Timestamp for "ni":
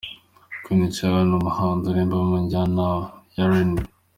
1.27-1.33